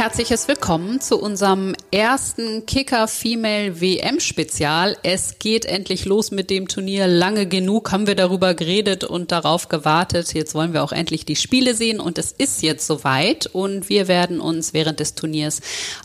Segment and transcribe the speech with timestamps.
[0.00, 4.96] herzliches Willkommen zu unserem ersten Kicker Female WM Spezial.
[5.02, 7.06] Es geht endlich los mit dem Turnier.
[7.06, 10.32] Lange genug haben wir darüber geredet und darauf gewartet.
[10.32, 14.08] Jetzt wollen wir auch endlich die Spiele sehen und es ist jetzt soweit und wir
[14.08, 15.60] werden uns während des Turniers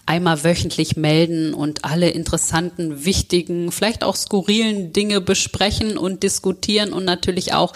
[0.05, 7.05] einmal wöchentlich melden und alle interessanten, wichtigen, vielleicht auch skurrilen Dinge besprechen und diskutieren und
[7.05, 7.71] natürlich auch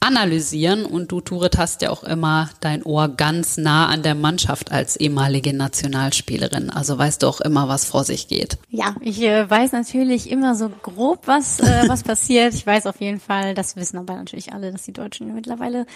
[0.00, 0.84] analysieren.
[0.84, 4.96] Und du, Turet, hast ja auch immer dein Ohr ganz nah an der Mannschaft als
[4.96, 6.70] ehemalige Nationalspielerin.
[6.70, 8.58] Also weißt du auch immer, was vor sich geht.
[8.70, 12.54] Ja, ich äh, weiß natürlich immer so grob, was, äh, was passiert.
[12.54, 15.86] Ich weiß auf jeden Fall, das wissen aber natürlich alle, dass die Deutschen mittlerweile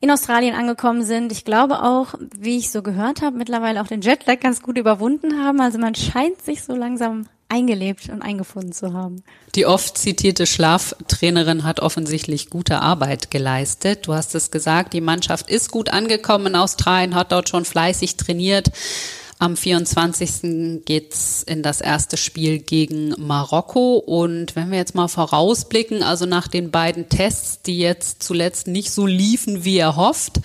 [0.00, 1.32] in Australien angekommen sind.
[1.32, 5.42] Ich glaube auch, wie ich so gehört habe, mittlerweile auch den Jetlag ganz gut überwunden
[5.42, 5.60] haben.
[5.60, 9.22] Also man scheint sich so langsam eingelebt und eingefunden zu haben.
[9.54, 14.06] Die oft zitierte Schlaftrainerin hat offensichtlich gute Arbeit geleistet.
[14.06, 18.16] Du hast es gesagt, die Mannschaft ist gut angekommen in Australien, hat dort schon fleißig
[18.16, 18.70] trainiert.
[19.40, 20.84] Am 24.
[20.84, 23.98] geht's in das erste Spiel gegen Marokko.
[23.98, 28.90] Und wenn wir jetzt mal vorausblicken, also nach den beiden Tests, die jetzt zuletzt nicht
[28.90, 30.40] so liefen, wie erhofft,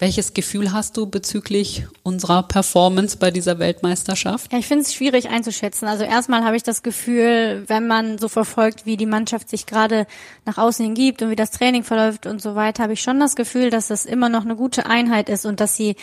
[0.00, 4.50] welches Gefühl hast du bezüglich unserer Performance bei dieser Weltmeisterschaft?
[4.50, 5.86] Ja, ich finde es schwierig einzuschätzen.
[5.86, 10.06] Also erstmal habe ich das Gefühl, wenn man so verfolgt, wie die Mannschaft sich gerade
[10.46, 13.20] nach außen hin gibt und wie das Training verläuft und so weiter, habe ich schon
[13.20, 15.96] das Gefühl, dass das immer noch eine gute Einheit ist und dass sie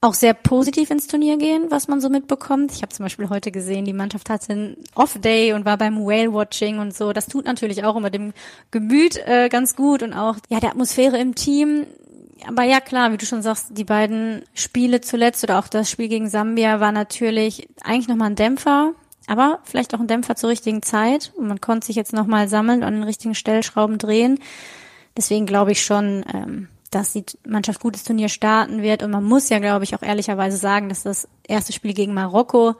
[0.00, 2.72] auch sehr positiv ins Turnier gehen, was man so mitbekommt.
[2.72, 6.78] Ich habe zum Beispiel heute gesehen, die Mannschaft hatte einen Off-Day und war beim Whale-Watching
[6.78, 7.12] und so.
[7.12, 8.32] Das tut natürlich auch immer dem
[8.70, 11.86] Gemüt äh, ganz gut und auch ja der Atmosphäre im Team
[12.46, 16.08] aber ja klar, wie du schon sagst, die beiden Spiele zuletzt oder auch das Spiel
[16.08, 18.92] gegen Sambia war natürlich eigentlich nochmal ein Dämpfer,
[19.26, 21.32] aber vielleicht auch ein Dämpfer zur richtigen Zeit.
[21.36, 24.38] Und man konnte sich jetzt nochmal sammeln und an den richtigen Stellschrauben drehen.
[25.16, 29.02] Deswegen glaube ich schon, ähm, dass die Mannschaft gutes Turnier starten wird.
[29.02, 32.74] Und man muss ja, glaube ich, auch ehrlicherweise sagen, dass das erste Spiel gegen Marokko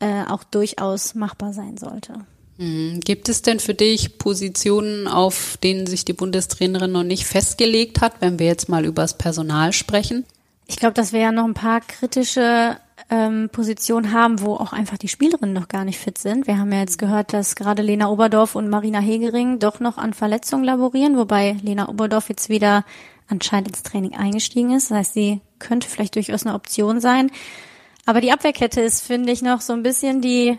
[0.00, 2.26] äh, auch durchaus machbar sein sollte.
[2.58, 3.00] Mhm.
[3.00, 8.20] Gibt es denn für dich Positionen, auf denen sich die Bundestrainerin noch nicht festgelegt hat,
[8.20, 10.26] wenn wir jetzt mal über das Personal sprechen?
[10.66, 12.76] Ich glaube, dass wir ja noch ein paar kritische
[13.10, 16.46] ähm, Positionen haben, wo auch einfach die Spielerinnen noch gar nicht fit sind.
[16.46, 20.12] Wir haben ja jetzt gehört, dass gerade Lena Oberdorf und Marina Hegering doch noch an
[20.12, 22.84] Verletzungen laborieren, wobei Lena Oberdorf jetzt wieder
[23.28, 24.90] anscheinend ins Training eingestiegen ist.
[24.90, 27.30] Das heißt, sie könnte vielleicht durchaus eine Option sein.
[28.04, 30.58] Aber die Abwehrkette ist, finde ich, noch so ein bisschen die,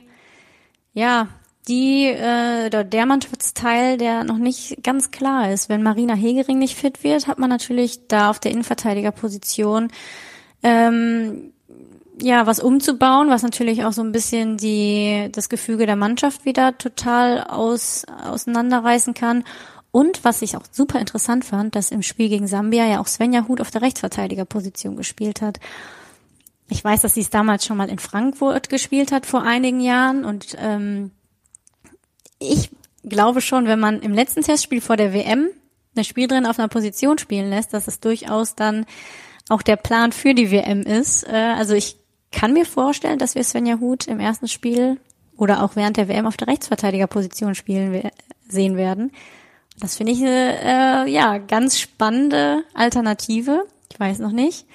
[0.94, 1.28] ja,
[1.68, 5.70] die äh, der Mannschaftsteil, der noch nicht ganz klar ist.
[5.70, 9.90] Wenn Marina Hegering nicht fit wird, hat man natürlich da auf der Innenverteidigerposition
[10.64, 11.54] ähm,
[12.22, 16.78] ja was umzubauen, was natürlich auch so ein bisschen die das Gefüge der Mannschaft wieder
[16.78, 19.44] total aus auseinanderreißen kann.
[19.92, 23.48] Und was ich auch super interessant fand, dass im Spiel gegen Sambia ja auch Svenja
[23.48, 25.60] Huth auf der Rechtsverteidigerposition gespielt hat.
[26.68, 30.26] Ich weiß, dass sie es damals schon mal in Frankfurt gespielt hat vor einigen Jahren
[30.26, 31.10] und ähm,
[32.40, 32.70] ich
[33.04, 35.50] glaube schon, wenn man im letzten Testspiel vor der WM
[35.96, 38.86] eine Spielerin auf einer Position spielen lässt, dass es durchaus dann
[39.50, 41.28] auch der Plan für die WM ist.
[41.28, 41.98] Äh, also ich
[42.32, 45.00] kann mir vorstellen, dass wir Svenja Huth im ersten Spiel
[45.36, 48.10] oder auch während der WM auf der Rechtsverteidigerposition spielen
[48.48, 49.12] sehen werden.
[49.80, 53.64] Das finde ich eine äh, ja ganz spannende Alternative.
[53.92, 54.66] Ich weiß noch nicht,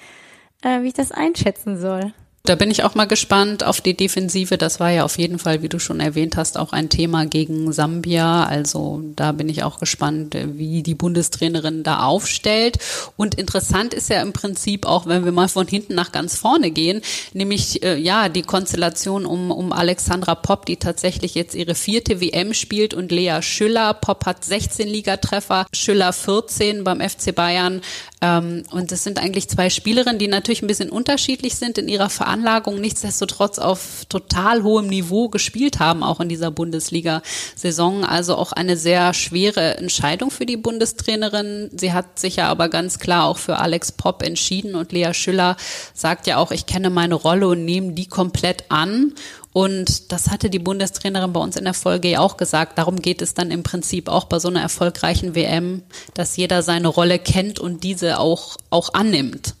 [0.63, 2.13] äh, wie ich das einschätzen soll.
[2.45, 4.59] Da bin ich auch mal gespannt auf die Defensive.
[4.59, 7.73] Das war ja auf jeden Fall, wie du schon erwähnt hast, auch ein Thema gegen
[7.73, 8.43] Sambia.
[8.43, 12.77] Also da bin ich auch gespannt, wie die Bundestrainerin da aufstellt.
[13.17, 16.69] Und interessant ist ja im Prinzip auch, wenn wir mal von hinten nach ganz vorne
[16.69, 17.01] gehen,
[17.33, 22.53] nämlich äh, ja die Konstellation um, um Alexandra Popp, die tatsächlich jetzt ihre vierte WM
[22.53, 23.95] spielt und Lea Schüller.
[23.95, 27.81] Popp hat 16 Ligatreffer, Schüller 14 beim FC Bayern.
[28.25, 32.09] Ähm, und das sind eigentlich zwei Spielerinnen, die natürlich ein bisschen unterschiedlich sind in ihrer
[32.09, 38.03] Veranlagung, nichtsdestotrotz auf total hohem Niveau gespielt haben, auch in dieser Bundesliga-Saison.
[38.03, 41.69] Also auch eine sehr schwere Entscheidung für die Bundestrainerin.
[41.77, 45.55] Sie hat sich ja aber ganz klar auch für Alex Popp entschieden und Lea Schüller
[45.93, 49.13] sagt ja auch, ich kenne meine Rolle und nehme die komplett an
[49.55, 52.77] und das hatte die Bundestrainerin bei uns in der Folge ja auch gesagt.
[52.77, 55.81] Darum geht es dann im Prinzip auch bei so einer erfolgreichen WM,
[56.13, 59.55] dass jeder seine Rolle kennt und diese auch, auch annimmt.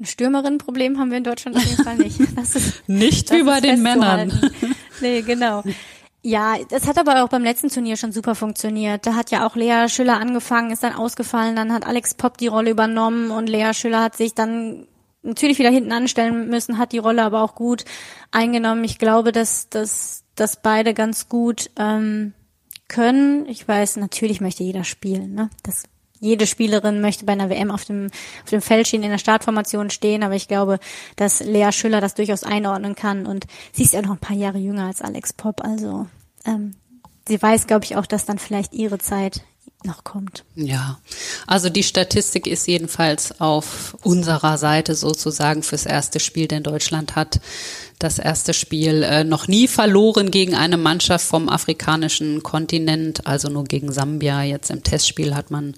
[0.00, 2.18] Ein Stürmerinnenproblem haben wir in Deutschland auf jeden Fall nicht.
[2.42, 4.50] Ist, nicht wie bei den Männern.
[5.00, 5.62] Nee, genau.
[6.22, 9.06] Ja, das hat aber auch beim letzten Turnier schon super funktioniert.
[9.06, 12.48] Da hat ja auch Lea Schüller angefangen, ist dann ausgefallen, dann hat Alex Popp die
[12.48, 14.88] Rolle übernommen und Lea Schüller hat sich dann
[15.26, 17.84] natürlich wieder hinten anstellen müssen, hat die Rolle aber auch gut
[18.30, 18.84] eingenommen.
[18.84, 22.32] Ich glaube, dass, dass, dass beide ganz gut ähm,
[22.88, 23.46] können.
[23.46, 25.50] Ich weiß, natürlich möchte jeder spielen, ne?
[25.62, 25.84] Das
[26.18, 28.10] jede Spielerin möchte bei einer WM auf dem,
[28.42, 30.78] auf dem Feld stehen, in der Startformation stehen, aber ich glaube,
[31.16, 34.58] dass Lea Schüller das durchaus einordnen kann und sie ist ja noch ein paar Jahre
[34.58, 36.06] jünger als Alex Popp, also
[36.46, 36.74] ähm,
[37.28, 39.42] sie weiß, glaube ich, auch, dass dann vielleicht ihre Zeit
[39.86, 40.44] noch kommt.
[40.54, 40.98] Ja,
[41.46, 47.40] also die Statistik ist jedenfalls auf unserer Seite sozusagen fürs erste Spiel, denn Deutschland hat
[47.98, 53.64] das erste Spiel äh, noch nie verloren gegen eine Mannschaft vom afrikanischen Kontinent, also nur
[53.64, 54.42] gegen Sambia.
[54.42, 55.74] Jetzt im Testspiel hat man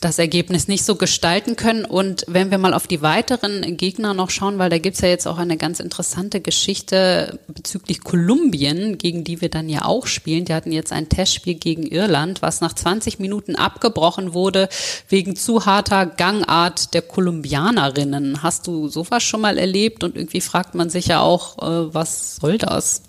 [0.00, 1.86] das Ergebnis nicht so gestalten können.
[1.86, 5.26] Und wenn wir mal auf die weiteren Gegner noch schauen, weil da gibt's ja jetzt
[5.26, 10.44] auch eine ganz interessante Geschichte bezüglich Kolumbien, gegen die wir dann ja auch spielen.
[10.44, 14.68] Die hatten jetzt ein Testspiel gegen Irland, was nach 20 Minuten abgebrochen wurde
[15.08, 18.42] wegen zu harter Gangart der Kolumbianerinnen.
[18.42, 20.04] Hast du sowas schon mal erlebt?
[20.04, 23.02] Und irgendwie fragt man sich ja auch, äh, was soll das?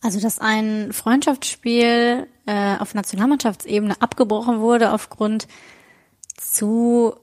[0.00, 5.48] Also, dass ein Freundschaftsspiel äh, auf Nationalmannschaftsebene abgebrochen wurde aufgrund
[6.36, 7.14] zu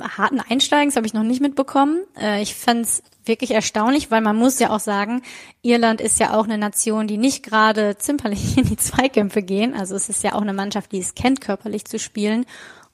[0.00, 2.04] harten Einsteigens, habe ich noch nicht mitbekommen.
[2.18, 2.88] Äh, ich fand
[3.24, 5.22] wirklich erstaunlich, weil man muss ja auch sagen,
[5.62, 9.74] Irland ist ja auch eine Nation, die nicht gerade zimperlich in die Zweikämpfe gehen.
[9.74, 12.40] Also es ist ja auch eine Mannschaft, die es kennt, körperlich zu spielen.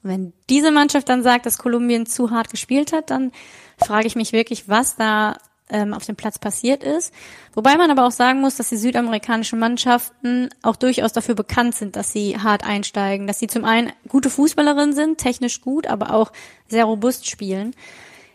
[0.03, 3.31] Und wenn diese Mannschaft dann sagt, dass Kolumbien zu hart gespielt hat, dann
[3.77, 5.37] frage ich mich wirklich, was da
[5.71, 7.13] ähm, auf dem Platz passiert ist.
[7.53, 11.95] Wobei man aber auch sagen muss, dass die südamerikanischen Mannschaften auch durchaus dafür bekannt sind,
[11.95, 16.31] dass sie hart einsteigen, dass sie zum einen gute Fußballerinnen sind, technisch gut, aber auch
[16.67, 17.73] sehr robust spielen.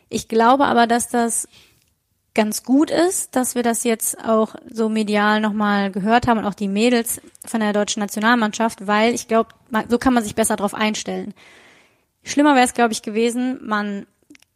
[0.09, 1.49] Ich glaube aber, dass das
[2.35, 6.55] ganz gut ist, dass wir das jetzt auch so medial nochmal gehört haben und auch
[6.55, 9.51] die Mädels von der deutschen Nationalmannschaft, weil ich glaube,
[9.89, 11.33] so kann man sich besser darauf einstellen.
[12.23, 14.07] Schlimmer wäre es, glaube ich, gewesen, man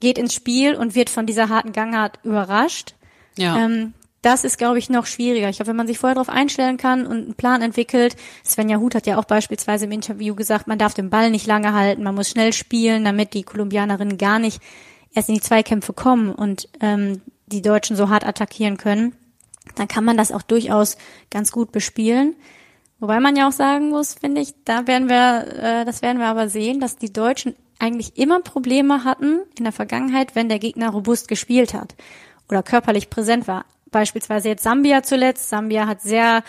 [0.01, 2.95] geht ins Spiel und wird von dieser harten Gangart überrascht.
[3.37, 3.65] Ja.
[3.65, 5.49] Ähm, das ist, glaube ich, noch schwieriger.
[5.49, 8.95] Ich glaube, wenn man sich vorher darauf einstellen kann und einen Plan entwickelt, Svenja Huth
[8.95, 12.15] hat ja auch beispielsweise im Interview gesagt, man darf den Ball nicht lange halten, man
[12.15, 14.61] muss schnell spielen, damit die Kolumbianerinnen gar nicht
[15.15, 19.15] erst in die Zweikämpfe kommen und ähm, die Deutschen so hart attackieren können,
[19.75, 20.97] dann kann man das auch durchaus
[21.31, 22.37] ganz gut bespielen.
[22.99, 26.27] Wobei man ja auch sagen muss, finde ich, da werden wir, äh, das werden wir
[26.27, 30.91] aber sehen, dass die Deutschen eigentlich immer Probleme hatten in der Vergangenheit, wenn der Gegner
[30.91, 31.95] robust gespielt hat
[32.49, 33.65] oder körperlich präsent war.
[33.91, 35.49] Beispielsweise jetzt Sambia zuletzt.
[35.49, 36.43] Sambia hat sehr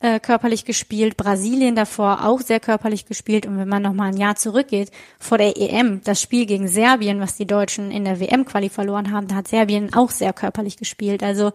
[0.00, 3.46] äh, körperlich gespielt, Brasilien davor auch sehr körperlich gespielt.
[3.46, 7.36] Und wenn man nochmal ein Jahr zurückgeht, vor der EM, das Spiel gegen Serbien, was
[7.36, 11.22] die Deutschen in der WM-Quali verloren haben, da hat Serbien auch sehr körperlich gespielt.
[11.22, 11.52] Also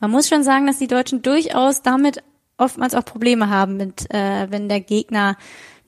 [0.00, 2.22] man muss schon sagen, dass die Deutschen durchaus damit
[2.58, 5.36] oftmals auch Probleme haben, mit, äh, wenn der Gegner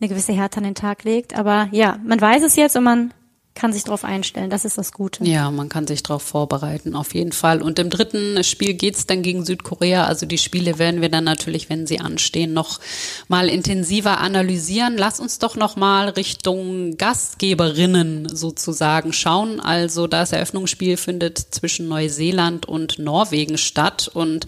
[0.00, 1.36] eine gewisse Härte an den Tag legt.
[1.36, 3.12] Aber ja, man weiß es jetzt und man
[3.58, 4.50] kann sich darauf einstellen.
[4.50, 5.24] Das ist das Gute.
[5.24, 7.60] Ja, man kann sich darauf vorbereiten, auf jeden Fall.
[7.60, 10.04] Und im dritten Spiel geht's dann gegen Südkorea.
[10.04, 12.78] Also die Spiele werden wir dann natürlich, wenn sie anstehen, noch
[13.26, 14.96] mal intensiver analysieren.
[14.96, 19.58] Lass uns doch noch mal Richtung Gastgeberinnen sozusagen schauen.
[19.58, 24.46] Also das Eröffnungsspiel findet zwischen Neuseeland und Norwegen statt und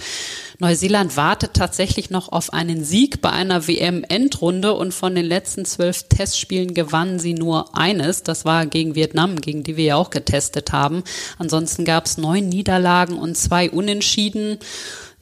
[0.61, 6.03] Neuseeland wartet tatsächlich noch auf einen Sieg bei einer WM-Endrunde und von den letzten zwölf
[6.03, 8.23] Testspielen gewannen sie nur eines.
[8.25, 11.03] Das war gegen Vietnam, gegen die wir ja auch getestet haben.
[11.39, 14.59] Ansonsten gab es neun Niederlagen und zwei Unentschieden.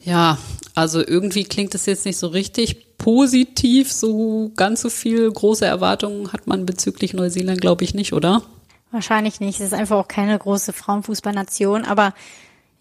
[0.01, 0.37] Ja,
[0.75, 3.93] also irgendwie klingt es jetzt nicht so richtig positiv.
[3.93, 8.43] So ganz so viel große Erwartungen hat man bezüglich Neuseeland, glaube ich, nicht, oder?
[8.91, 9.61] Wahrscheinlich nicht.
[9.61, 12.13] Es ist einfach auch keine große Frauenfußballnation, aber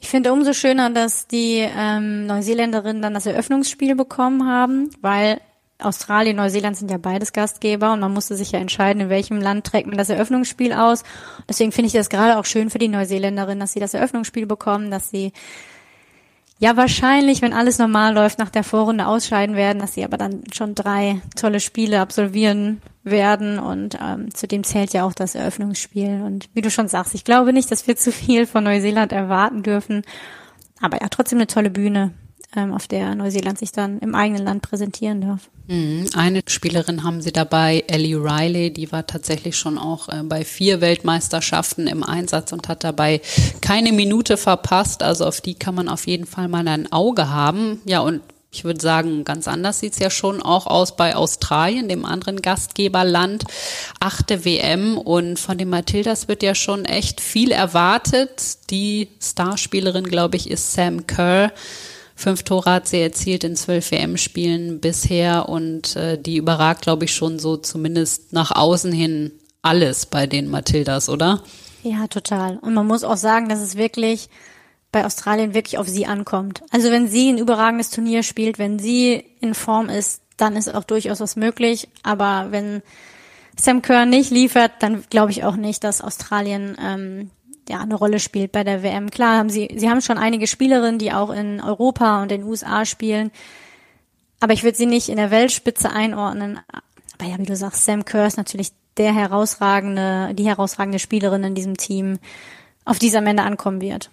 [0.01, 5.41] ich finde umso schöner, dass die ähm, Neuseeländerinnen dann das Eröffnungsspiel bekommen haben, weil
[5.81, 9.67] Australien, Neuseeland sind ja beides Gastgeber und man musste sich ja entscheiden, in welchem Land
[9.67, 11.05] trägt man das Eröffnungsspiel aus.
[11.49, 14.91] Deswegen finde ich das gerade auch schön für die Neuseeländerinnen, dass sie das Eröffnungsspiel bekommen,
[14.91, 15.33] dass sie
[16.59, 20.43] ja wahrscheinlich, wenn alles normal läuft, nach der Vorrunde ausscheiden werden, dass sie aber dann
[20.53, 23.59] schon drei tolle Spiele absolvieren werden.
[23.59, 26.23] Und ähm, zudem zählt ja auch das Eröffnungsspiel.
[26.23, 29.63] Und wie du schon sagst, ich glaube nicht, dass wir zu viel von Neuseeland erwarten
[29.63, 30.03] dürfen,
[30.81, 32.13] aber ja, trotzdem eine tolle Bühne
[32.57, 35.51] auf der Neuseeland sich dann im eigenen Land präsentieren darf.
[35.67, 36.09] Mhm.
[36.15, 40.81] Eine Spielerin haben sie dabei, Ellie Riley, die war tatsächlich schon auch äh, bei vier
[40.81, 43.21] Weltmeisterschaften im Einsatz und hat dabei
[43.61, 45.03] keine Minute verpasst.
[45.03, 47.81] Also auf die kann man auf jeden Fall mal ein Auge haben.
[47.85, 52.07] Ja, und ich würde sagen, ganz anders sieht's ja schon auch aus bei Australien, dem
[52.07, 53.45] anderen Gastgeberland.
[54.01, 58.71] Achte WM und von den Matildas wird ja schon echt viel erwartet.
[58.71, 61.53] Die Starspielerin, glaube ich, ist Sam Kerr.
[62.19, 67.15] Fünf Tore hat sie erzielt in zwölf WM-Spielen bisher und äh, die überragt, glaube ich,
[67.15, 69.31] schon so zumindest nach außen hin
[69.63, 71.45] alles bei den Matildas, oder?
[71.85, 72.57] Ja, total.
[72.57, 74.31] Und man muss auch sagen, dass es wirklich
[74.91, 76.65] bei Australien wirklich auf sie ankommt.
[76.71, 80.83] Also wenn sie ein überragendes Turnier spielt, wenn sie in Form ist, dann ist auch
[80.83, 81.89] durchaus was möglich.
[82.03, 82.83] Aber wenn
[83.57, 87.31] Sam Kerr nicht liefert, dann glaube ich auch nicht, dass Australien ähm,
[87.69, 89.11] ja eine Rolle spielt bei der WM.
[89.11, 92.85] Klar haben sie, sie haben schon einige Spielerinnen, die auch in Europa und den USA
[92.85, 93.31] spielen,
[94.41, 96.61] aber ich würde sie nicht in der Weltspitze einordnen.
[97.19, 101.55] Aber ja, wie du sagst, Sam Kerr ist natürlich der herausragende, die herausragende Spielerin in
[101.55, 102.19] diesem Team,
[102.85, 104.11] auf die es am Ende ankommen wird.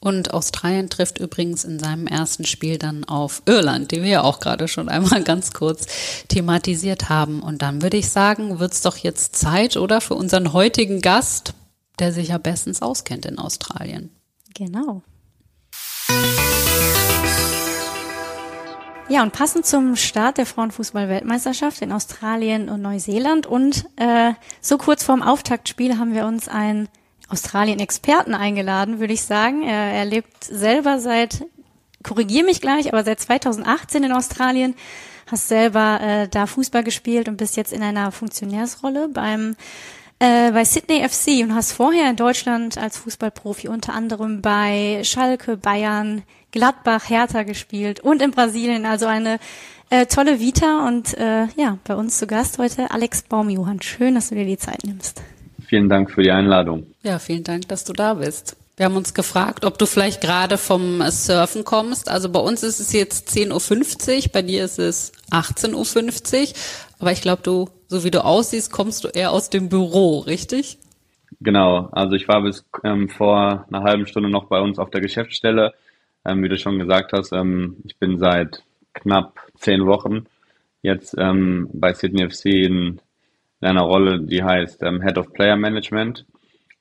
[0.00, 4.40] Und Australien trifft übrigens in seinem ersten Spiel dann auf Irland, die wir ja auch
[4.40, 5.86] gerade schon einmal ganz kurz
[6.28, 7.42] thematisiert haben.
[7.42, 11.54] Und dann würde ich sagen, wird es doch jetzt Zeit, oder, für unseren heutigen Gast,
[12.00, 14.10] der sich ja bestens auskennt in Australien.
[14.54, 15.02] Genau.
[19.08, 25.02] Ja, und passend zum Start der Frauenfußball-Weltmeisterschaft in Australien und Neuseeland und äh, so kurz
[25.02, 26.88] vorm Auftaktspiel haben wir uns einen
[27.28, 29.64] Australien-Experten eingeladen, würde ich sagen.
[29.64, 31.44] Er, er lebt selber seit,
[32.04, 34.74] korrigier mich gleich, aber seit 2018 in Australien,
[35.26, 39.56] hast selber äh, da Fußball gespielt und bist jetzt in einer Funktionärsrolle beim
[40.20, 45.56] äh, bei Sydney FC und hast vorher in Deutschland als Fußballprofi unter anderem bei Schalke,
[45.56, 46.22] Bayern,
[46.52, 48.86] Gladbach, Hertha gespielt und in Brasilien.
[48.86, 49.38] Also eine
[49.88, 53.82] äh, tolle Vita und äh, ja, bei uns zu Gast heute Alex Baumjohann.
[53.82, 55.22] Schön, dass du dir die Zeit nimmst.
[55.66, 56.86] Vielen Dank für die Einladung.
[57.02, 58.56] Ja, vielen Dank, dass du da bist.
[58.76, 62.08] Wir haben uns gefragt, ob du vielleicht gerade vom Surfen kommst.
[62.08, 66.48] Also bei uns ist es jetzt 10.50 Uhr, bei dir ist es 18.50 Uhr.
[66.98, 70.78] Aber ich glaube, du, so wie du aussiehst, kommst du eher aus dem Büro, richtig?
[71.40, 75.00] Genau, also ich war bis ähm, vor einer halben Stunde noch bei uns auf der
[75.00, 75.74] Geschäftsstelle
[76.24, 80.26] ähm, wie du schon gesagt hast, ähm, ich bin seit knapp zehn Wochen
[80.82, 83.00] jetzt ähm, bei Sydney FC in,
[83.60, 86.26] in einer Rolle, die heißt ähm, Head of Player Management.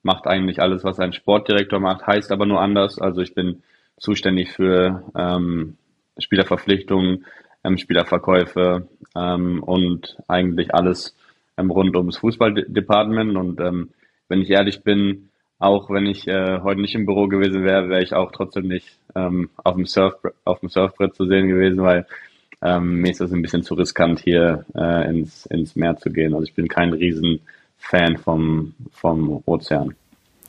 [0.02, 3.00] Macht eigentlich alles, was ein Sportdirektor macht, heißt aber nur anders.
[3.00, 3.64] Also ich bin
[3.98, 5.78] zuständig für ähm,
[6.18, 7.26] Spielerverpflichtungen,
[7.64, 11.16] ähm, Spielerverkäufe ähm, und eigentlich alles
[11.58, 13.36] ähm, rund ums Fußballdepartement.
[13.36, 13.90] Und ähm,
[14.28, 18.02] wenn ich ehrlich bin, auch wenn ich äh, heute nicht im Büro gewesen wäre, wäre
[18.02, 22.06] ich auch trotzdem nicht ähm, auf, dem Surf, auf dem Surfbrett zu sehen gewesen, weil
[22.62, 26.34] ähm, mir ist das ein bisschen zu riskant, hier äh, ins, ins Meer zu gehen.
[26.34, 29.96] Also ich bin kein Riesenfan vom, vom Ozean.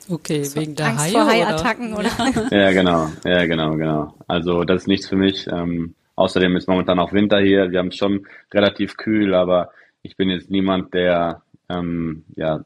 [0.09, 2.09] Okay, so, wegen der Angst Haie vor Haiattacken oder?
[2.19, 2.57] oder?
[2.57, 4.13] ja, genau, ja, genau, genau.
[4.27, 5.47] Also das ist nichts für mich.
[5.47, 7.71] Ähm, außerdem ist momentan auch Winter hier.
[7.71, 12.63] Wir haben es schon relativ kühl, aber ich bin jetzt niemand, der ähm, ja,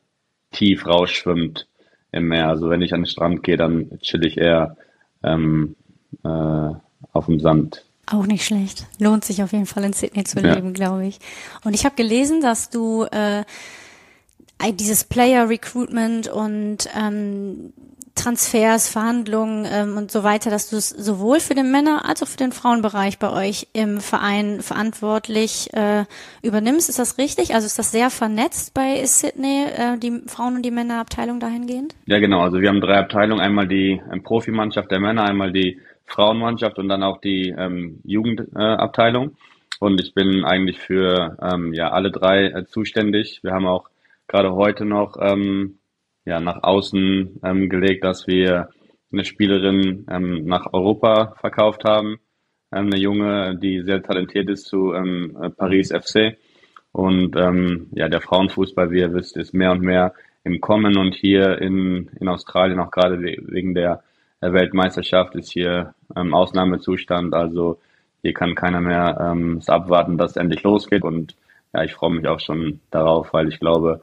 [0.51, 1.67] tief rausschwimmt
[2.11, 2.49] im Meer.
[2.49, 4.77] Also wenn ich an den Strand gehe, dann chill ich eher
[5.23, 5.75] ähm,
[6.23, 6.69] äh,
[7.11, 7.85] auf dem Sand.
[8.07, 8.85] Auch nicht schlecht.
[8.99, 10.53] Lohnt sich auf jeden Fall in Sydney zu ja.
[10.53, 11.19] leben, glaube ich.
[11.63, 13.43] Und ich habe gelesen, dass du äh,
[14.73, 17.73] dieses Player Recruitment und ähm,
[18.15, 22.27] Transfers, Verhandlungen ähm, und so weiter, dass du es sowohl für den Männer- als auch
[22.27, 26.05] für den Frauenbereich bei euch im Verein verantwortlich äh,
[26.41, 26.89] übernimmst.
[26.89, 27.53] Ist das richtig?
[27.53, 31.93] Also ist das sehr vernetzt bei Sydney, äh, die Frauen- und die Männerabteilung dahingehend?
[32.05, 32.41] Ja, genau.
[32.41, 33.41] Also wir haben drei Abteilungen.
[33.41, 39.29] Einmal die ähm, Profimannschaft der Männer, einmal die Frauenmannschaft und dann auch die ähm, Jugendabteilung.
[39.29, 39.33] Äh,
[39.79, 43.41] und ich bin eigentlich für ähm, ja alle drei äh, zuständig.
[43.43, 43.89] Wir haben auch
[44.27, 45.79] gerade heute noch ähm,
[46.25, 48.69] ja, nach außen ähm, gelegt, dass wir
[49.11, 52.17] eine Spielerin ähm, nach Europa verkauft haben.
[52.71, 56.37] Ähm, eine junge, die sehr talentiert ist zu ähm, Paris FC.
[56.91, 60.13] Und ähm, ja, der Frauenfußball, wie ihr wisst, ist mehr und mehr
[60.43, 64.03] im Kommen und hier in, in Australien, auch gerade wegen der
[64.39, 67.33] Weltmeisterschaft, ist hier ähm, Ausnahmezustand.
[67.33, 67.79] Also
[68.21, 71.03] hier kann keiner mehr ähm, es abwarten, dass es endlich losgeht.
[71.03, 71.35] Und
[71.73, 74.01] ja, ich freue mich auch schon darauf, weil ich glaube,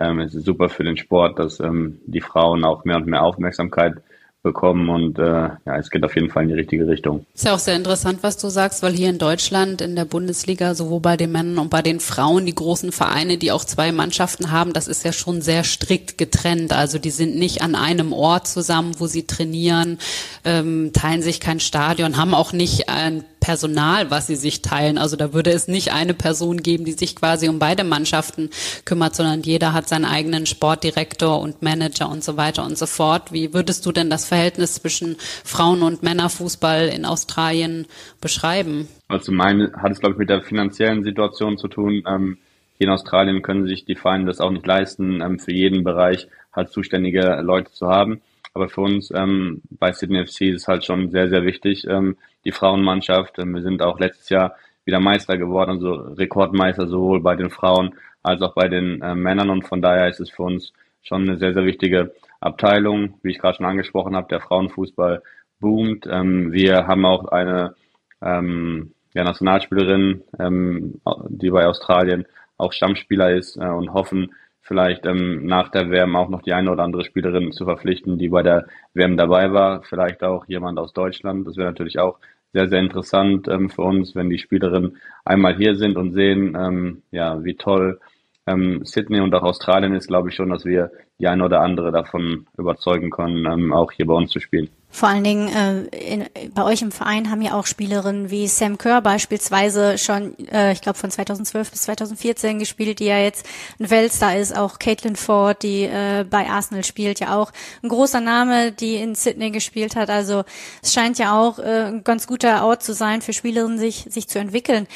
[0.00, 3.22] ähm, es ist super für den Sport, dass ähm, die Frauen auch mehr und mehr
[3.22, 3.94] Aufmerksamkeit
[4.42, 7.24] bekommen und äh, ja, es geht auf jeden Fall in die richtige Richtung.
[7.32, 10.74] Ist ja auch sehr interessant, was du sagst, weil hier in Deutschland in der Bundesliga
[10.74, 14.50] sowohl bei den Männern und bei den Frauen die großen Vereine, die auch zwei Mannschaften
[14.50, 16.72] haben, das ist ja schon sehr strikt getrennt.
[16.72, 19.98] Also die sind nicht an einem Ort zusammen, wo sie trainieren,
[20.44, 24.98] ähm, teilen sich kein Stadion, haben auch nicht ein Personal, was sie sich teilen.
[24.98, 28.50] Also da würde es nicht eine Person geben, die sich quasi um beide Mannschaften
[28.84, 33.32] kümmert, sondern jeder hat seinen eigenen Sportdirektor und Manager und so weiter und so fort.
[33.32, 37.86] Wie würdest du denn das Verhältnis zwischen Frauen- und Männerfußball in Australien
[38.20, 38.86] beschreiben?
[39.08, 42.04] Also zum einen hat es, glaube ich, mit der finanziellen Situation zu tun.
[42.06, 42.38] Ähm,
[42.78, 46.28] hier in Australien können sich die Vereine das auch nicht leisten, ähm, für jeden Bereich
[46.52, 48.20] halt zuständige Leute zu haben.
[48.54, 52.16] Aber für uns ähm, bei Sydney FC ist es halt schon sehr, sehr wichtig, ähm,
[52.44, 53.38] die Frauenmannschaft.
[53.38, 57.94] Ähm, wir sind auch letztes Jahr wieder Meister geworden, also Rekordmeister sowohl bei den Frauen
[58.22, 59.50] als auch bei den äh, Männern.
[59.50, 63.38] Und von daher ist es für uns schon eine sehr, sehr wichtige Abteilung, wie ich
[63.38, 65.22] gerade schon angesprochen habe, der Frauenfußball
[65.60, 66.06] boomt.
[66.10, 67.74] Ähm, wir haben auch eine
[68.20, 72.26] ähm, ja, Nationalspielerin, ähm, die bei Australien
[72.58, 76.70] auch Stammspieler ist äh, und hoffen, vielleicht ähm, nach der WM auch noch die eine
[76.70, 79.82] oder andere Spielerin zu verpflichten, die bei der WM dabei war.
[79.82, 81.46] Vielleicht auch jemand aus Deutschland.
[81.46, 82.18] Das wäre natürlich auch
[82.52, 87.02] sehr, sehr interessant ähm, für uns, wenn die Spielerinnen einmal hier sind und sehen, ähm,
[87.10, 87.98] ja, wie toll
[88.46, 91.92] ähm, Sydney und auch Australien ist, glaube ich schon, dass wir die eine oder andere
[91.92, 94.70] davon überzeugen können, ähm, auch hier bei uns zu spielen.
[94.94, 98.76] Vor allen Dingen äh, in, bei euch im Verein haben ja auch Spielerinnen wie Sam
[98.76, 103.46] Kerr beispielsweise schon, äh, ich glaube von 2012 bis 2014 gespielt, die ja jetzt
[103.80, 104.54] ein Weltstar ist.
[104.54, 109.14] Auch Caitlin Ford, die äh, bei Arsenal spielt, ja auch ein großer Name, die in
[109.14, 110.10] Sydney gespielt hat.
[110.10, 110.44] Also
[110.82, 114.28] es scheint ja auch äh, ein ganz guter Ort zu sein für Spielerinnen, sich sich
[114.28, 114.86] zu entwickeln.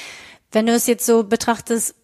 [0.52, 1.94] Wenn du es jetzt so betrachtest,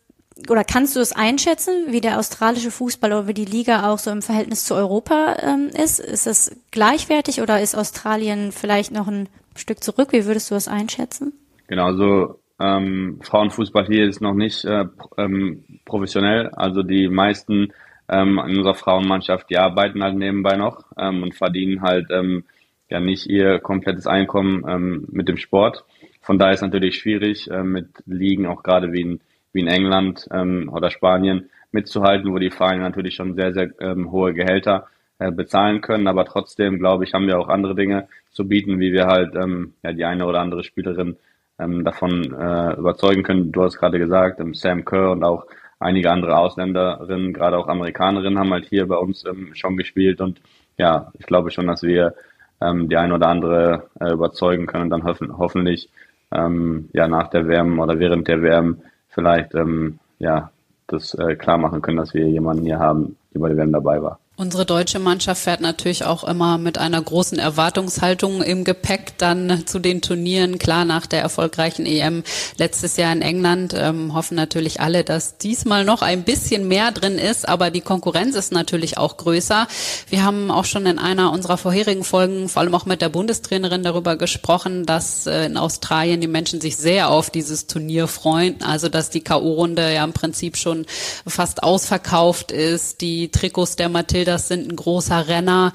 [0.49, 4.11] oder kannst du es einschätzen, wie der australische Fußball oder wie die Liga auch so
[4.11, 6.01] im Verhältnis zu Europa ähm, ist?
[6.01, 10.13] Ist es gleichwertig oder ist Australien vielleicht noch ein Stück zurück?
[10.13, 11.33] Wie würdest du es einschätzen?
[11.67, 14.85] Genau, also ähm, Frauenfußball hier ist noch nicht äh,
[15.19, 16.49] ähm, professionell.
[16.51, 17.73] Also die meisten
[18.09, 22.45] ähm, in unserer Frauenmannschaft, die arbeiten halt nebenbei noch ähm, und verdienen halt ähm,
[22.89, 25.85] ja nicht ihr komplettes Einkommen ähm, mit dem Sport.
[26.21, 29.21] Von daher ist natürlich schwierig äh, mit Ligen, auch gerade wie in
[29.53, 34.13] wie in England ähm, oder Spanien mitzuhalten, wo die Vereine natürlich schon sehr, sehr ähm,
[34.13, 36.07] hohe Gehälter äh, bezahlen können.
[36.07, 39.75] Aber trotzdem, glaube ich, haben wir auch andere Dinge zu bieten, wie wir halt ähm,
[39.83, 41.17] ja, die eine oder andere Spielerin
[41.59, 43.53] ähm, davon äh, überzeugen können.
[43.53, 45.47] Du hast gerade gesagt, ähm, Sam Kerr und auch
[45.79, 50.21] einige andere Ausländerinnen, gerade auch Amerikanerinnen, haben halt hier bei uns ähm, schon gespielt.
[50.21, 50.41] Und
[50.79, 52.15] ja, ich glaube schon, dass wir
[52.61, 55.91] ähm, die eine oder andere äh, überzeugen können und dann hoffen, hoffentlich
[56.33, 60.50] ähm, ja nach der WM oder während der WM vielleicht ähm, ja
[60.87, 64.19] das äh, klar machen können, dass wir jemanden hier haben, bei der WM dabei war.
[64.43, 69.79] Unsere deutsche Mannschaft fährt natürlich auch immer mit einer großen Erwartungshaltung im Gepäck dann zu
[69.79, 70.59] den Turnieren.
[70.59, 72.25] Klar, nach der erfolgreichen EM
[72.57, 77.19] letztes Jahr in England ähm, hoffen natürlich alle, dass diesmal noch ein bisschen mehr drin
[77.19, 79.69] ist, aber die Konkurrenz ist natürlich auch größer.
[80.09, 83.85] Wir haben auch schon in einer unserer vorherigen Folgen, vor allem auch mit der Bundestrainerin
[83.85, 88.61] darüber gesprochen, dass äh, in Australien die Menschen sich sehr auf dieses Turnier freuen.
[88.64, 90.85] Also, dass die K.O.-Runde ja im Prinzip schon
[91.25, 93.03] fast ausverkauft ist.
[93.03, 95.73] Die Trikots der Mathilde das sind ein großer Renner.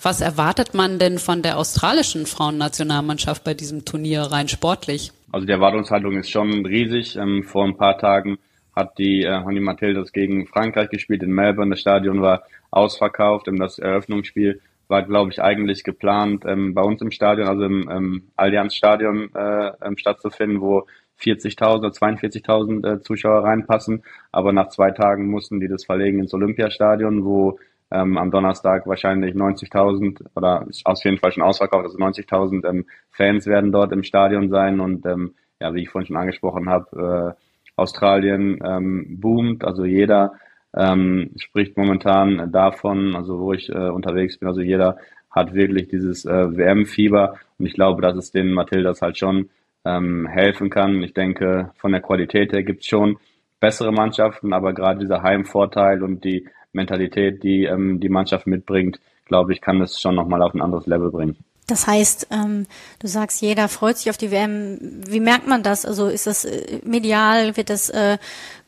[0.00, 5.12] Was erwartet man denn von der australischen Frauennationalmannschaft bei diesem Turnier rein sportlich?
[5.32, 7.16] Also die Erwartungshaltung ist schon riesig.
[7.16, 8.38] Ähm, vor ein paar Tagen
[8.74, 11.70] hat die äh, Honey Matildas gegen Frankreich gespielt in Melbourne.
[11.70, 13.48] Das Stadion war ausverkauft.
[13.48, 17.90] Ähm, das Eröffnungsspiel war, glaube ich, eigentlich geplant, ähm, bei uns im Stadion, also im
[17.90, 20.86] ähm, Allianz Stadion äh, stattzufinden, wo
[21.20, 24.04] 40.000 oder 42.000 äh, Zuschauer reinpassen.
[24.32, 27.58] Aber nach zwei Tagen mussten die das verlegen ins Olympiastadion, wo
[27.90, 33.46] ähm, am Donnerstag wahrscheinlich 90.000 oder aus jeden Fall schon ausverkauft, also 90.000 ähm, Fans
[33.46, 37.42] werden dort im Stadion sein und ähm, ja, wie ich vorhin schon angesprochen habe, äh,
[37.76, 40.32] Australien ähm, boomt, also jeder
[40.76, 44.98] ähm, spricht momentan davon, also wo ich äh, unterwegs bin, also jeder
[45.30, 49.50] hat wirklich dieses äh, WM-Fieber und ich glaube, dass es den Matildas halt schon
[49.84, 51.02] ähm, helfen kann.
[51.02, 53.18] Ich denke, von der Qualität her gibt's schon
[53.60, 59.52] bessere Mannschaften, aber gerade dieser Heimvorteil und die Mentalität, die ähm, die Mannschaft mitbringt, glaube
[59.52, 61.36] ich, kann es schon nochmal auf ein anderes Level bringen.
[61.66, 62.66] Das heißt, ähm,
[62.98, 64.78] du sagst, jeder freut sich auf die WM.
[65.06, 65.84] Wie merkt man das?
[65.84, 67.56] Also ist das äh, medial?
[67.56, 68.16] Wird das äh,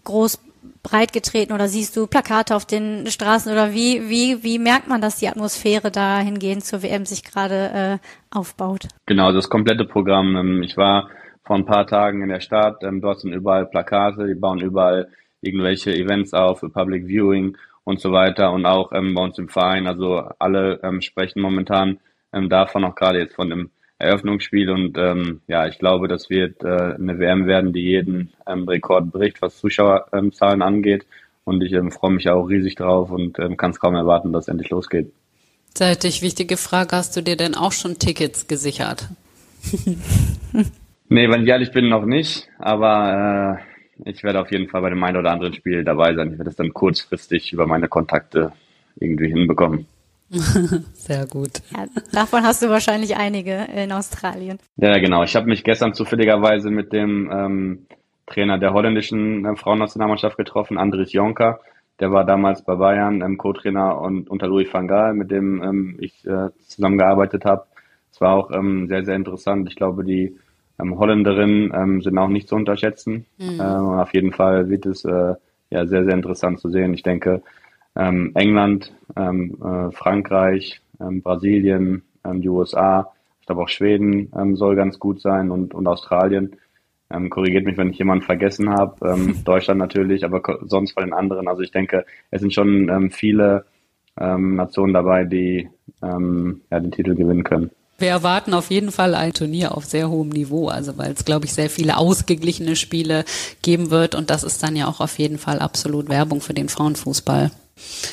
[0.05, 0.39] groß
[0.83, 5.01] breit getreten oder siehst du Plakate auf den Straßen oder wie, wie, wie merkt man,
[5.01, 8.89] dass die Atmosphäre dahingehend zur WM sich gerade äh, aufbaut?
[9.07, 10.37] Genau, das komplette Programm.
[10.37, 11.09] Ähm, ich war
[11.45, 15.09] vor ein paar Tagen in der Stadt, ähm, dort sind überall Plakate, die bauen überall
[15.41, 17.57] irgendwelche Events auf für Public Viewing
[17.91, 19.87] und so weiter und auch ähm, bei uns im Verein.
[19.87, 21.99] Also alle ähm, sprechen momentan
[22.33, 26.65] ähm, davon, auch gerade jetzt von dem Eröffnungsspiel und ähm, ja, ich glaube, das wird
[26.65, 31.05] äh, eine WM werden, die jeden ähm, Rekord bricht, was Zuschauerzahlen angeht
[31.45, 34.45] und ich ähm, freue mich auch riesig drauf und ähm, kann es kaum erwarten, dass
[34.45, 35.13] es endlich losgeht.
[35.75, 39.09] Seitig wichtige Frage, hast du dir denn auch schon Tickets gesichert?
[41.09, 43.70] nee, wenn ich ehrlich bin, noch nicht, aber äh,
[44.05, 46.33] ich werde auf jeden Fall bei dem einen oder anderen Spiel dabei sein.
[46.33, 48.53] Ich werde es dann kurzfristig über meine Kontakte
[48.99, 49.87] irgendwie hinbekommen.
[50.31, 51.61] Sehr gut.
[51.73, 54.59] Ja, davon hast du wahrscheinlich einige in Australien.
[54.77, 55.25] Ja, genau.
[55.25, 57.87] Ich habe mich gestern zufälligerweise mit dem ähm,
[58.27, 61.61] Trainer der holländischen äh, Frauennationalmannschaft getroffen, Andries Jonker.
[61.99, 65.97] Der war damals bei Bayern ähm, Co-Trainer und unter Louis van Gaal, mit dem ähm,
[65.99, 67.67] ich äh, zusammengearbeitet habe.
[68.13, 69.69] Es war auch ähm, sehr, sehr interessant.
[69.69, 70.37] Ich glaube, die
[70.81, 73.27] ähm, Holländerinnen ähm, sind auch nicht zu unterschätzen.
[73.39, 73.61] Mhm.
[73.61, 75.35] Ähm, auf jeden Fall wird es äh,
[75.71, 76.95] ja sehr, sehr interessant zu sehen.
[76.95, 77.43] Ich denke,
[77.97, 84.57] ähm, England, ähm, äh, Frankreich, ähm, Brasilien, ähm, die USA, ich glaube auch Schweden ähm,
[84.57, 86.57] soll ganz gut sein und, und Australien.
[87.13, 89.09] Ähm, korrigiert mich, wenn ich jemanden vergessen habe.
[89.09, 91.49] Ähm, Deutschland natürlich, aber sonst von den anderen.
[91.49, 93.65] Also ich denke, es sind schon ähm, viele
[94.19, 95.69] ähm, Nationen dabei, die
[96.03, 97.71] ähm, ja, den Titel gewinnen können.
[98.01, 101.45] Wir erwarten auf jeden Fall ein Turnier auf sehr hohem Niveau, also weil es, glaube
[101.45, 103.27] ich, sehr viele ausgeglichene Spiele
[103.61, 106.71] geben wird und das ist dann ja auch auf jeden Fall absolut Werbung für den
[106.71, 107.51] Frauenfußball.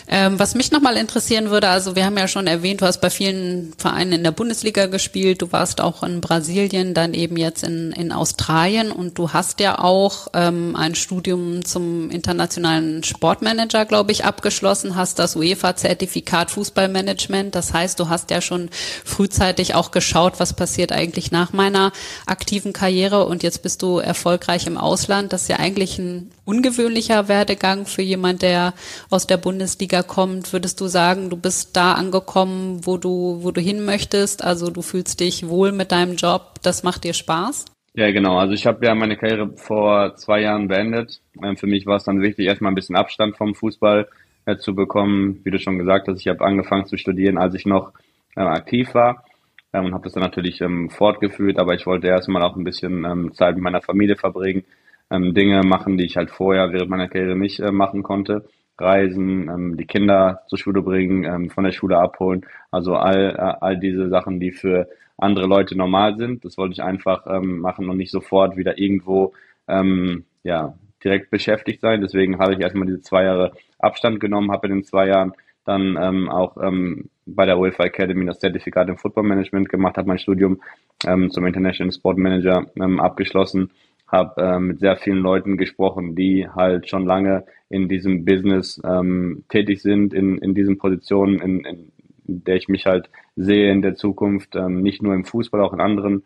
[0.07, 3.09] Ähm, was mich nochmal interessieren würde, also wir haben ja schon erwähnt, du hast bei
[3.09, 7.91] vielen Vereinen in der Bundesliga gespielt, du warst auch in Brasilien, dann eben jetzt in,
[7.91, 14.25] in Australien und du hast ja auch ähm, ein Studium zum internationalen Sportmanager, glaube ich,
[14.25, 17.55] abgeschlossen, hast das UEFA-Zertifikat Fußballmanagement.
[17.55, 18.69] Das heißt, du hast ja schon
[19.03, 21.91] frühzeitig auch geschaut, was passiert eigentlich nach meiner
[22.25, 25.33] aktiven Karriere und jetzt bist du erfolgreich im Ausland.
[25.33, 28.73] Das ist ja eigentlich ein ungewöhnlicher Werdegang für jemand, der
[29.09, 30.53] aus der Bundesliga kommt.
[30.53, 34.43] Würdest du sagen, du bist da angekommen, wo du, wo du hin möchtest?
[34.43, 37.65] Also du fühlst dich wohl mit deinem Job, das macht dir Spaß?
[37.93, 38.37] Ja, genau.
[38.37, 41.19] Also ich habe ja meine Karriere vor zwei Jahren beendet.
[41.43, 44.07] Ähm, für mich war es dann wichtig, erstmal ein bisschen Abstand vom Fußball
[44.45, 45.41] äh, zu bekommen.
[45.43, 47.91] Wie du schon gesagt hast, ich habe angefangen zu studieren, als ich noch
[48.35, 49.25] äh, aktiv war
[49.73, 51.57] ähm, und habe das dann natürlich ähm, fortgeführt.
[51.59, 54.63] Aber ich wollte erstmal auch ein bisschen ähm, Zeit mit meiner Familie verbringen
[55.09, 58.45] ähm, Dinge machen, die ich halt vorher während meiner Karriere nicht äh, machen konnte.
[58.79, 62.45] Reisen, ähm, die Kinder zur Schule bringen, ähm, von der Schule abholen.
[62.71, 66.45] Also all, äh, all diese Sachen, die für andere Leute normal sind.
[66.45, 69.33] Das wollte ich einfach ähm, machen und nicht sofort wieder irgendwo
[69.67, 72.01] ähm, ja, direkt beschäftigt sein.
[72.01, 75.33] Deswegen habe ich erstmal diese zwei Jahre Abstand genommen, habe in den zwei Jahren
[75.65, 80.07] dann ähm, auch ähm, bei der UEFA Academy das Zertifikat im Football Management gemacht, habe
[80.07, 80.61] mein Studium
[81.05, 83.71] ähm, zum International Sport Manager ähm, abgeschlossen
[84.07, 89.43] habe äh, mit sehr vielen Leuten gesprochen, die halt schon lange in diesem Business ähm,
[89.49, 91.91] tätig sind, in, in diesen Positionen, in, in
[92.27, 95.81] der ich mich halt sehe in der Zukunft, ähm, nicht nur im Fußball, auch in
[95.81, 96.23] anderen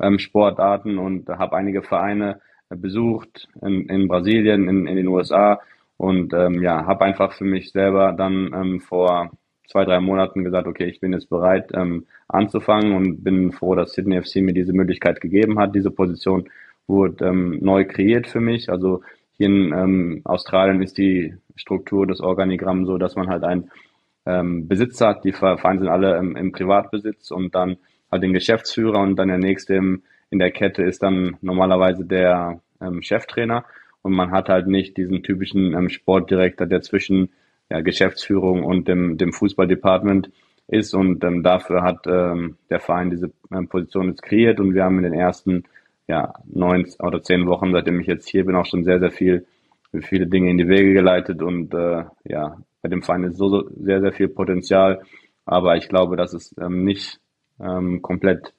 [0.00, 5.60] ähm, Sportarten und habe einige Vereine äh, besucht in, in Brasilien, in, in den USA
[5.96, 9.30] und ähm, ja, habe einfach für mich selber dann ähm, vor
[9.68, 13.92] zwei, drei Monaten gesagt, okay, ich bin jetzt bereit ähm, anzufangen und bin froh, dass
[13.92, 16.48] Sydney FC mir diese Möglichkeit gegeben hat, diese Position
[16.86, 18.70] wurde ähm, neu kreiert für mich.
[18.70, 19.02] Also
[19.36, 23.70] hier in ähm, Australien ist die Struktur des Organigramms so, dass man halt einen
[24.24, 25.24] ähm, Besitzer hat.
[25.24, 27.76] Die Vereine sind alle im, im Privatbesitz und dann
[28.10, 32.60] halt den Geschäftsführer und dann der nächste im, in der Kette ist dann normalerweise der
[32.80, 33.64] ähm, Cheftrainer
[34.02, 37.30] und man hat halt nicht diesen typischen ähm, Sportdirektor, der zwischen
[37.70, 40.30] ja, Geschäftsführung und dem, dem Fußballdepartment
[40.68, 44.84] ist und ähm, dafür hat ähm, der Verein diese ähm, Position jetzt kreiert und wir
[44.84, 45.64] haben in den ersten
[46.08, 49.46] ja, neun oder zehn Wochen, seitdem ich jetzt hier bin, auch schon sehr, sehr viel,
[50.00, 53.68] viele Dinge in die Wege geleitet und äh, ja, bei dem Verein ist so, so
[53.74, 55.02] sehr, sehr viel Potenzial,
[55.44, 57.20] aber ich glaube, dass es ähm, nicht
[57.60, 58.54] ähm, komplett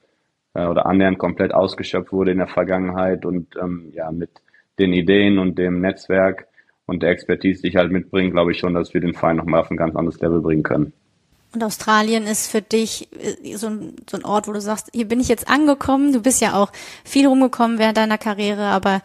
[0.53, 4.31] äh, oder annähernd komplett ausgeschöpft wurde in der Vergangenheit und ähm, ja, mit
[4.79, 6.47] den Ideen und dem Netzwerk
[6.85, 9.61] und der Expertise, die ich halt mitbringe, glaube ich schon, dass wir den Verein nochmal
[9.61, 10.93] auf ein ganz anderes Level bringen können.
[11.53, 15.07] Und Australien ist für dich äh, so ein, so ein Ort, wo du sagst, hier
[15.07, 16.13] bin ich jetzt angekommen.
[16.13, 16.71] Du bist ja auch
[17.03, 19.01] viel rumgekommen während deiner Karriere, aber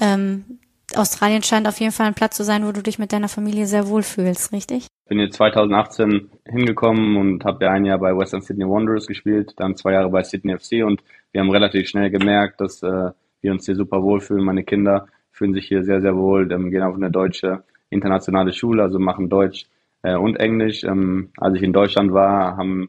[0.00, 0.58] ähm,
[0.94, 3.66] Australien scheint auf jeden Fall ein Platz zu sein, wo du dich mit deiner Familie
[3.66, 4.86] sehr wohl fühlst, richtig?
[5.04, 9.54] Ich bin jetzt 2018 hingekommen und habe ja ein Jahr bei Western Sydney Wanderers gespielt,
[9.56, 13.52] dann zwei Jahre bei Sydney FC und wir haben relativ schnell gemerkt, dass äh, wir
[13.52, 14.44] uns hier super wohlfühlen.
[14.44, 18.82] Meine Kinder fühlen sich hier sehr, sehr wohl, ähm, gehen auf eine deutsche internationale Schule,
[18.82, 19.66] also machen Deutsch
[20.02, 20.84] äh, und Englisch.
[20.84, 22.88] Ähm, als ich in Deutschland war, haben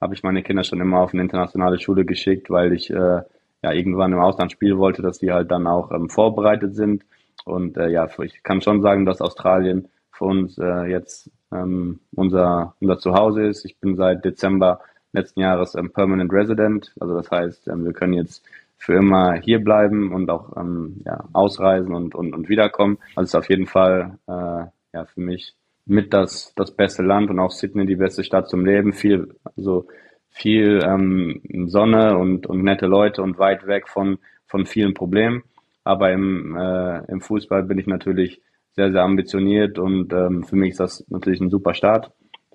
[0.00, 3.22] habe ich meine Kinder schon immer auf eine internationale Schule geschickt, weil ich äh,
[3.62, 7.04] ja irgendwann im Ausland spielen wollte, dass die halt dann auch ähm, vorbereitet sind.
[7.44, 12.74] Und äh, ja, ich kann schon sagen, dass Australien für uns äh, jetzt ähm, unser
[12.80, 13.64] unser Zuhause ist.
[13.64, 14.80] Ich bin seit Dezember
[15.12, 18.44] letzten Jahres ähm, Permanent Resident, also das heißt, ähm, wir können jetzt
[18.76, 22.98] für immer hier bleiben und auch ähm, ja, ausreisen und, und, und wiederkommen.
[23.14, 27.38] Also ist auf jeden Fall äh, ja für mich mit das, das beste Land und
[27.38, 28.92] auch Sydney die beste Stadt zum Leben.
[28.92, 29.86] Viel, also
[30.30, 35.42] viel ähm, Sonne und, und nette Leute und weit weg von, von vielen Problemen.
[35.84, 38.40] Aber im, äh, im Fußball bin ich natürlich
[38.74, 42.12] sehr, sehr ambitioniert und ähm, für mich ist das natürlich ein super Start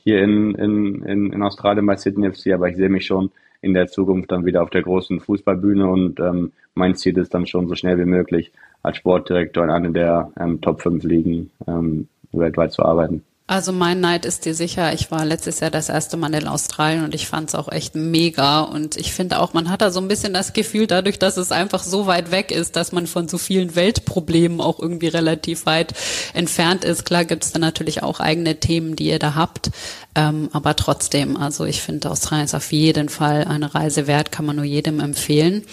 [0.07, 3.73] hier in, in, in, in Australien bei Sydney FC, aber ich sehe mich schon in
[3.73, 7.67] der Zukunft dann wieder auf der großen Fußballbühne und ähm, mein Ziel ist dann schon
[7.67, 12.73] so schnell wie möglich als Sportdirektor in einer der ähm, Top 5 Ligen ähm, weltweit
[12.73, 13.23] zu arbeiten.
[13.49, 14.91] Also mein Neid ist dir sicher.
[14.91, 17.95] Ich war letztes Jahr das erste Mal in Australien und ich fand es auch echt
[17.95, 18.59] mega.
[18.59, 21.53] Und ich finde auch, man hat da so ein bisschen das Gefühl, dadurch, dass es
[21.53, 25.93] einfach so weit weg ist, dass man von so vielen Weltproblemen auch irgendwie relativ weit
[26.33, 27.05] entfernt ist.
[27.05, 29.71] Klar gibt es da natürlich auch eigene Themen, die ihr da habt.
[30.13, 34.45] Ähm, aber trotzdem, also ich finde, Australien ist auf jeden Fall eine Reise wert, kann
[34.45, 35.63] man nur jedem empfehlen.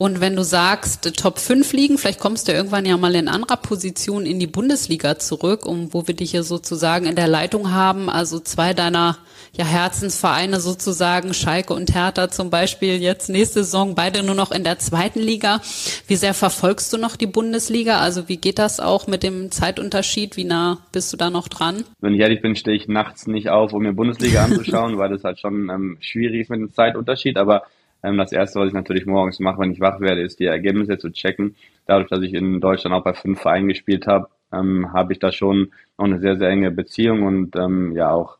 [0.00, 3.56] Und wenn du sagst, Top 5 liegen, vielleicht kommst du irgendwann ja mal in anderer
[3.56, 8.08] Position in die Bundesliga zurück, um wo wir dich hier sozusagen in der Leitung haben.
[8.08, 9.18] Also zwei deiner
[9.56, 14.62] ja, Herzensvereine sozusagen, Schalke und Hertha zum Beispiel, jetzt nächste Saison beide nur noch in
[14.62, 15.60] der zweiten Liga.
[16.06, 17.98] Wie sehr verfolgst du noch die Bundesliga?
[17.98, 20.36] Also wie geht das auch mit dem Zeitunterschied?
[20.36, 21.82] Wie nah bist du da noch dran?
[22.00, 25.24] Wenn ich ehrlich bin, stehe ich nachts nicht auf, um mir Bundesliga anzuschauen, weil das
[25.24, 27.36] halt schon ähm, schwierig ist mit dem Zeitunterschied.
[27.36, 27.64] Aber
[28.02, 31.10] das erste, was ich natürlich morgens mache, wenn ich wach werde, ist die Ergebnisse zu
[31.10, 31.56] checken.
[31.86, 35.32] Dadurch, dass ich in Deutschland auch bei fünf Vereinen gespielt habe, ähm, habe ich da
[35.32, 38.38] schon noch eine sehr, sehr enge Beziehung und ähm, ja auch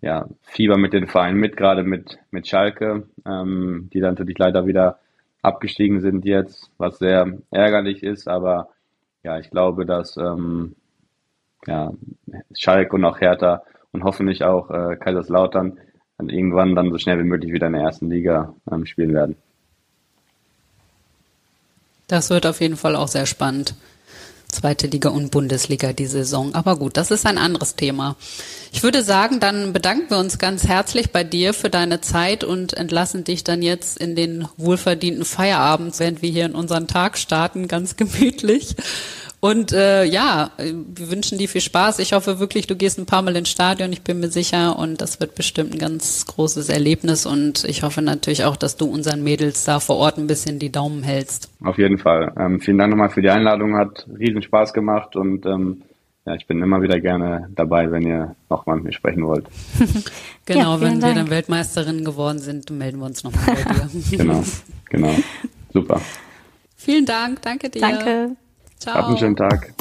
[0.00, 4.66] ja, Fieber mit den Vereinen mit, gerade mit, mit Schalke, ähm, die dann natürlich leider
[4.66, 4.98] wieder
[5.42, 8.68] abgestiegen sind jetzt, was sehr ärgerlich ist, aber
[9.22, 10.74] ja, ich glaube, dass ähm,
[11.66, 11.92] ja,
[12.56, 15.78] Schalke und auch Hertha und hoffentlich auch äh, Kaiserslautern
[16.18, 19.36] dann irgendwann dann so schnell wie möglich wieder in der ersten Liga ähm, spielen werden.
[22.08, 23.74] Das wird auf jeden Fall auch sehr spannend.
[24.48, 26.54] Zweite Liga und Bundesliga die Saison.
[26.54, 28.16] Aber gut, das ist ein anderes Thema.
[28.72, 32.74] Ich würde sagen, dann bedanken wir uns ganz herzlich bei dir für deine Zeit und
[32.74, 37.66] entlassen dich dann jetzt in den wohlverdienten Feierabend, während wir hier in unseren Tag starten,
[37.66, 38.76] ganz gemütlich.
[39.40, 41.98] Und äh, ja, wir wünschen dir viel Spaß.
[41.98, 44.78] Ich hoffe wirklich, du gehst ein paar Mal ins Stadion, ich bin mir sicher.
[44.78, 47.26] Und das wird bestimmt ein ganz großes Erlebnis.
[47.26, 50.72] Und ich hoffe natürlich auch, dass du unseren Mädels da vor Ort ein bisschen die
[50.72, 51.50] Daumen hältst.
[51.62, 52.32] Auf jeden Fall.
[52.38, 53.76] Ähm, vielen Dank nochmal für die Einladung.
[53.76, 55.16] Hat riesen Spaß gemacht.
[55.16, 55.82] Und ähm,
[56.26, 59.46] ja, ich bin immer wieder gerne dabei, wenn ihr nochmal mit mir sprechen wollt.
[60.44, 61.14] genau, ja, wenn Dank.
[61.14, 63.90] wir dann Weltmeisterinnen geworden sind, melden wir uns nochmal bei dir.
[64.18, 64.42] genau,
[64.90, 65.14] genau.
[65.72, 66.00] Super.
[66.74, 67.42] Vielen Dank.
[67.42, 67.80] Danke dir.
[67.80, 68.36] Danke.
[68.78, 68.94] Ciao.
[68.94, 69.74] Habt einen schönen Tag.